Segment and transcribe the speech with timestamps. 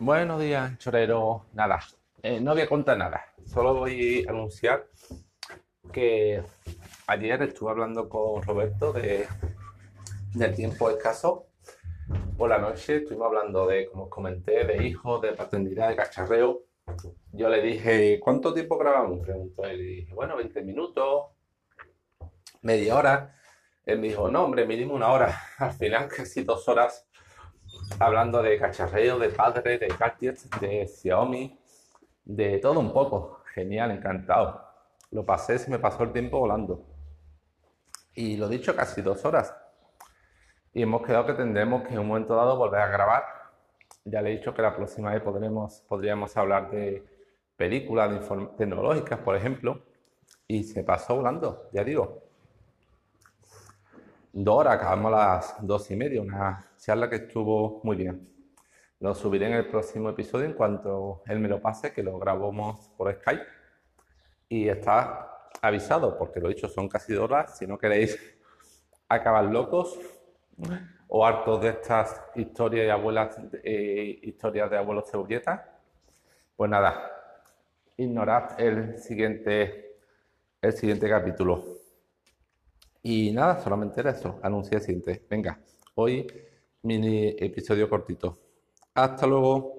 [0.00, 1.46] Buenos días, chorero.
[1.54, 1.80] Nada,
[2.22, 3.20] eh, no voy a contar nada.
[3.44, 4.86] Solo voy a anunciar
[5.92, 6.40] que
[7.08, 9.26] ayer estuve hablando con Roberto de,
[10.34, 11.48] del tiempo escaso.
[12.36, 16.62] Por la noche estuvimos hablando de, como os comenté, de hijos, de paternidad, de cacharreo.
[17.32, 19.18] Yo le dije, ¿cuánto tiempo grabamos?
[19.18, 21.26] Preguntó él y dije, bueno, 20 minutos,
[22.62, 23.34] media hora.
[23.84, 25.42] Él me dijo, no, hombre, mínimo una hora.
[25.58, 27.07] Al final, casi dos horas
[27.98, 31.58] hablando de cacharreo, de padre, de gadgets, de Xiaomi,
[32.24, 33.42] de todo un poco.
[33.54, 34.62] Genial, encantado.
[35.10, 36.84] Lo pasé, se me pasó el tiempo volando.
[38.14, 39.54] Y lo dicho, casi dos horas.
[40.72, 43.24] Y hemos quedado que tendremos que en un momento dado volver a grabar.
[44.04, 47.04] Ya le he dicho que la próxima vez podremos, podríamos hablar de
[47.56, 48.10] películas
[48.56, 49.82] tecnológicas, por ejemplo.
[50.46, 52.27] Y se pasó volando, ya digo
[54.44, 58.28] dos horas, acabamos las dos y media, una charla que estuvo muy bien.
[59.00, 62.88] Lo subiré en el próximo episodio en cuanto él me lo pase, que lo grabamos
[62.96, 63.44] por Skype.
[64.48, 67.58] Y está avisado, porque lo he dicho, son casi dos horas.
[67.58, 68.18] Si no queréis
[69.08, 69.98] acabar locos
[71.08, 75.60] o hartos de estas historias de abuelas, eh, historias de abuelos cebolletas,
[76.56, 77.10] pues nada,
[77.96, 79.98] ignorad el siguiente,
[80.60, 81.87] el siguiente capítulo.
[83.10, 84.38] Y nada, solamente era eso.
[84.42, 85.24] Anuncié el siguiente.
[85.30, 85.58] Venga,
[85.94, 86.26] hoy
[86.82, 88.38] mini episodio cortito.
[88.92, 89.77] Hasta luego.